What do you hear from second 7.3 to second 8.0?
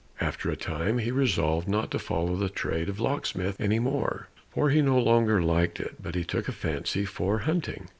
hunting.